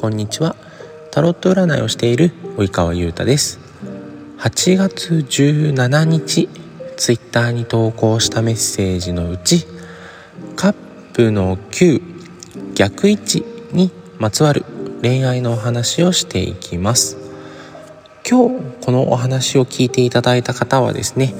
[0.00, 0.56] こんにちは。
[1.10, 3.60] タロット占いをしている及川優太です。
[4.38, 6.48] 8月17日
[6.96, 9.66] ツイッターに投稿したメッセージのうち
[10.56, 10.74] カッ
[11.12, 12.00] プの9
[12.74, 14.64] 逆位置にまつわる
[15.02, 17.18] 恋愛のお話をしていきます。
[18.26, 21.34] 今日このお話を聞いていただいた方はですね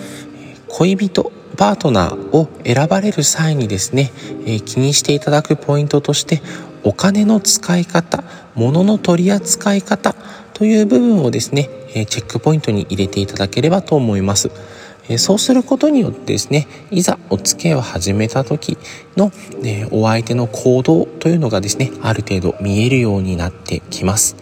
[0.68, 4.12] 恋人パートナーを選ばれる際にですね、
[4.46, 6.40] えー、気にしていただくポイントとして
[6.84, 8.24] お金の使い方
[8.54, 10.14] 物の取り扱い方
[10.54, 14.50] という部分をですね、えー、チェックポイントに入れていただければと思います。
[15.10, 18.78] えー、そうすることによってですねいざお付き合いを始めた時
[19.18, 19.30] の、
[19.62, 24.34] えお相手の行動というのがですねある程度見えるようになってきます。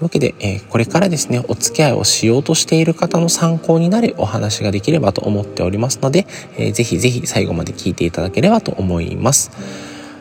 [0.00, 6.26] というわけで、えー、これからですね、お付き合いをしようとしている方の参考になるお話ができればと思っておりますので、
[6.56, 9.50] えー、ぜひぜひ最後まで聞いていただければと思います。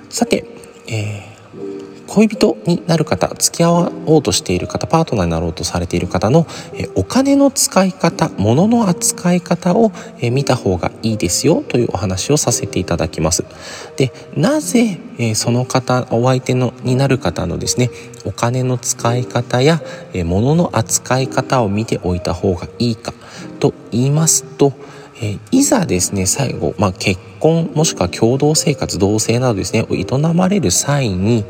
[0.10, 0.44] さて、
[0.88, 1.39] えー
[2.10, 6.48] 恋人になる方付き合おうとしている方パートナーになろうとされている方の
[6.96, 9.92] お金の使い方物の扱い方を
[10.32, 13.46] 見た方がいいですよというお話をさせていただきます。
[13.96, 15.00] でなぜ
[15.36, 17.92] その方お相手のになる方のですね
[18.26, 19.82] お金の使い方や
[20.26, 23.14] 物の扱い方を見ておいた方がいいか
[23.60, 24.74] と言いますと
[25.52, 31.44] いざですね最後、まあ、結婚もしくは共同生活同棲などですね営まれる際に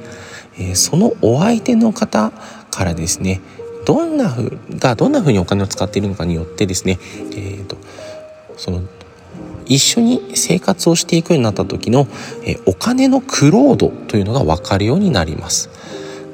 [0.60, 2.32] えそのお相手の方
[2.70, 3.42] からですね
[3.86, 7.00] どんなふがどんなふうにお金を使っているのかによってですね、
[7.32, 7.78] えーと、
[8.58, 8.82] その
[9.66, 12.08] 一緒に生活をしていくようになった時の、
[12.44, 15.70] えお金の苦労度というのが分かるようになります。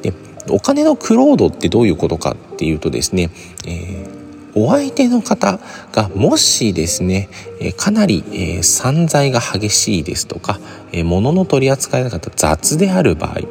[0.02, 0.14] で
[0.50, 3.30] お金の苦労度ってどういうことかっていうとですね、
[3.66, 4.26] えー
[4.58, 5.60] お相手の方
[5.92, 10.62] がもしですね、えかなり、え散財が激しいですとか、
[10.94, 13.42] え物の取り扱い方雑である場合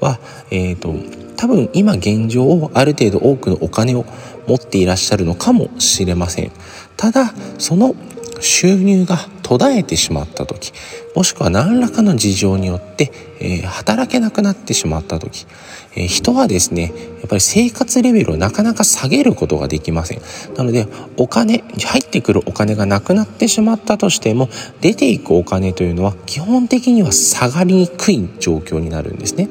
[0.00, 0.18] は、
[0.50, 0.94] えーと、
[1.36, 4.04] 多分今現状ある程度多くのお金を
[4.46, 6.52] 持っていらっしゃるのかもしれません。
[6.96, 7.94] ただその
[8.40, 10.72] 収入が途絶えてしまった時
[11.14, 15.46] もしくは何らかの事情によって、えー、働けなくなってしまった時、
[15.94, 20.20] えー、人はですねやっぱり生活レベルをなかなか下げることができません
[20.56, 24.48] なのでお金入ってくるお金がなくなってしまったとしても
[24.80, 29.48] 出ていくお金というのは基本的には下がりにくい状況になるんですね。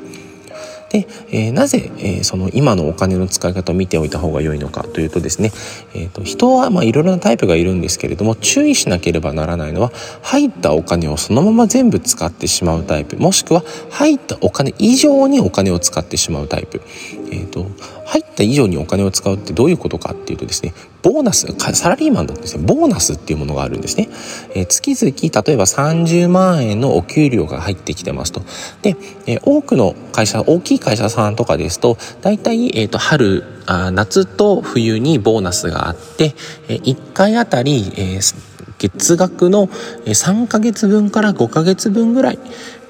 [0.96, 5.52] で、えー、なぜ、えー、その今のお金の使い方を見ておいた方が良いのかというとですね、
[5.94, 9.92] えーと、人はまあいろいろなタイプがいるんですけれども注意しなければならないのは
[10.22, 16.82] 入ったお金をそのまま全部使ってしまうタイプもしくは入ったお金以上にお金を使ってしまうタイプ、
[17.32, 17.66] えーと
[18.06, 22.64] 入った以上にお金を使うってどういうことかっていうとですねボーナスサラリーマンだとですね。
[22.66, 24.10] ボーナスっていうものがあるんですね、
[24.56, 28.42] えー、月々例えば30万円のお給料が入ってきてますと。
[28.82, 28.96] で、
[29.28, 36.34] えー、多くの会社大きい会社さんとかですと大体、えーと、春あ夏と冬にボーナスがあって、
[36.68, 38.55] えー、1回あたり、えー
[38.90, 39.68] 月額の
[40.06, 42.40] 3ヶ月分から5ヶ月分ぐらい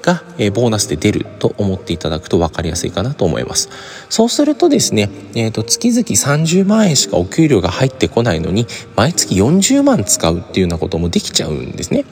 [0.02, 3.68] が、えボーナスで出ると思っていただくと分かりやすいかなと思います。
[4.08, 12.04] そうするとですね、えーと、月々30万円しかお給料が入ってこないのに毎月40万使うっていうようなこともできちゃうんですね。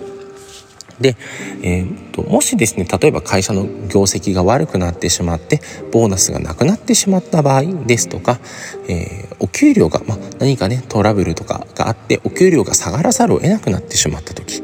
[1.00, 1.16] で、
[1.62, 5.60] えーと、もしですね例えば会社の業績が悪くなってしまって
[5.92, 8.38] ボーナスがなくなってしまった場合ですとか、
[8.88, 14.62] えー、お給料が、ま何かねトラブルとかがあってお給料が下がらざるを得なくなってしまった時。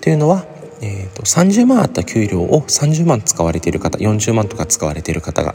[0.00, 0.44] というのは
[0.84, 5.54] えーと、30万あった給料を30万使われている方40万とか使われている方が、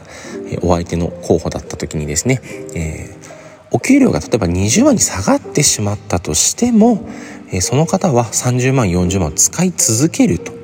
[0.50, 2.40] えー、お相手の候補だった時にですね、
[2.74, 7.08] えー、お給料が例えば20万に下がってしまったとしても、
[7.52, 10.59] えー、その方は30万40万使い続けると。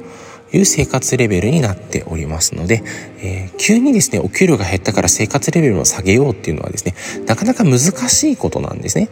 [0.57, 2.83] いう生活レベルになっておりますので、
[3.23, 6.95] えー、急にですねお給料が減ったから生活レベルを下げようっていうのはですね
[7.27, 9.09] なかなか難しいことなんですね。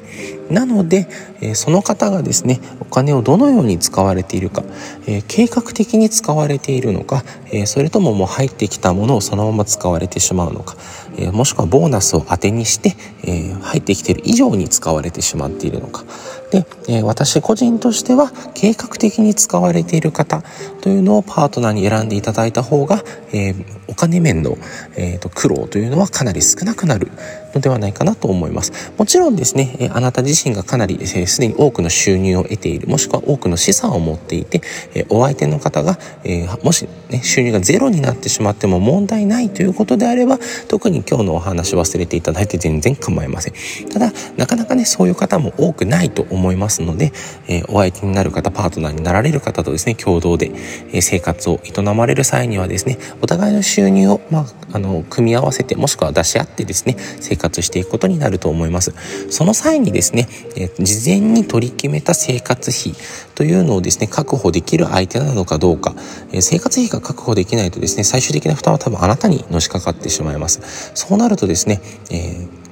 [0.50, 1.08] なので、
[1.40, 4.62] えー、その方がですねお金をどのように使われているか、
[5.06, 10.76] えー、計画的に使われているのか、えそれとももう入ってきたものをそのまま使われてしまうのか、
[11.16, 16.04] えもしくはボーナスを当てにして、え入ってきている以上に使われてしまっているのか
[16.50, 20.42] で、え私個人としては計画的に使われている方
[20.80, 23.02] というのをパートナーに選んでいただいた方が、
[23.32, 24.56] えー、お金面の、
[24.96, 27.10] えーと、苦労というのはかなり少なくなる
[27.54, 28.92] のではないかなと思います。
[28.98, 32.88] もちろんですね、えあなた自自身がかなりすでに多くの収入を得ている。
[32.88, 34.60] もしくは多くの資産を持っていて、
[34.94, 40.38] えお相手の方が、えもし、ね、収入がゼロになってしまっても問題ないということであれば
[40.68, 43.54] 特に今日のお話忘れていただいて全然構いません。
[43.88, 47.12] ただなかなかねそういう方も多くないと思いますので、
[47.48, 50.50] えお相手になる方パートナーになられる方とですね共同で、
[50.92, 58.92] え生活を営まれる際にはですねお互いの収入を、まあ、あの組み合わせてもしくは出し合ってですね生活していくことになると思います。
[59.30, 60.23] その際にですね、
[60.56, 62.94] え事前に取り決めた生活費
[63.34, 65.94] というのをですね確保できる相手なのかどうか、
[66.32, 70.92] え生活費が確保できないとですね最終的な負担は多分あなたにのしかかってしまいます。
[70.94, 71.80] そうなるとですね、
[72.10, 72.64] えー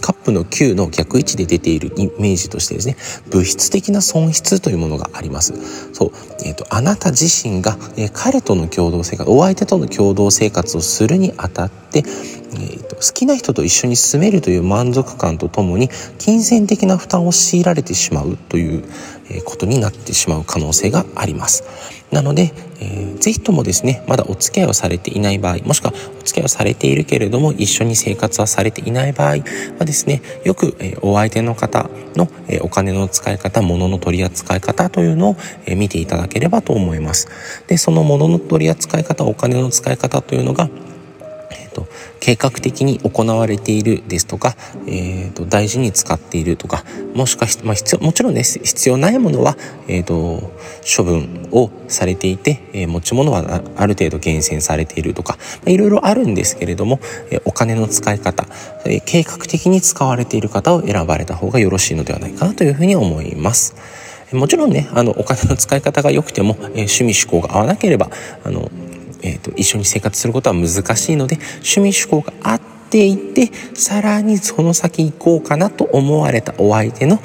[0.00, 2.96] カップの9の逆位置で出ているイメージとしてですね
[3.30, 5.52] 物質的な損失というものがあります。
[5.92, 6.10] そう、
[6.44, 12.02] えーと、あなた自身が、えー、彼との共同生活お相手との共同生活をするにあたって、
[12.52, 15.88] えーと、好きな人と一緒に住めるという満足感とともに
[16.18, 18.84] 金銭的な負担を強いられてしまうという
[19.44, 22.00] ことになってしまう可能性があります。
[22.10, 29.36] なので、えー、ぜひともですねまだお付き合いをされていない場合もしくはお付き合いをされているけれども一緒に生活はされていない場合
[29.78, 35.36] はですねよく、えー、お相手の方の、えー、お金の使い方物の取り扱い方というのを、
[35.66, 37.28] えー、見ていただければと思います。
[37.68, 40.68] でその物の取り扱い方お金の使い方というのが
[41.72, 41.86] と
[42.20, 44.56] 計画的に行われているですとか、
[44.86, 49.56] えーと、大事に使っているとかもしかして、まあ、必要もちろんね必要ないものは、
[49.88, 50.52] えーと、
[50.96, 57.00] 処分をされていて、えー、持ち物はある程度厳選されているとか、まあ、いろいろあるんですけれども、
[57.30, 58.46] えー、お金の使い方、
[58.84, 63.74] えー、計画的に使われている方を選ばれた方がよろしいのではないかなというふうに思います。
[64.32, 66.68] もちろんねあのお金の使い方が良くても、えー、
[67.00, 68.10] 趣味思考が合わなければ
[68.44, 68.70] あの
[69.22, 77.20] えーと、一緒に生活することは難しいので趣味趣向があっていてさらにその先行こうかなと思われたお相手の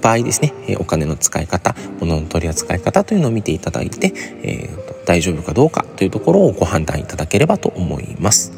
[0.00, 4.12] 場合ですね、えお金の使い方物の取り扱い方というのを見ていただいて、
[4.42, 8.52] えーと大丈夫かどうかというところをご判断いただければと思います。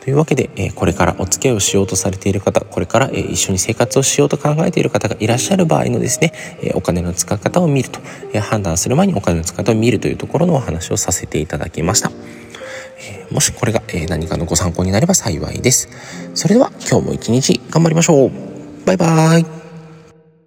[0.00, 6.32] というわけで、えこれからお付き合いをしようとされている方これから、え一緒に生活をしようと考えている方がいらっしゃる場合のですね、
[6.62, 8.00] えお金の使い方を見ると、
[8.32, 12.10] え判断する前にお金の使い方を見るというところのお話をさせていただきました。
[13.02, 15.88] えもしこれが、え何かのご参考になれば幸いです。
[16.34, 18.30] それでは今日も一日頑張りましょう。
[18.86, 19.59] バイバーイ。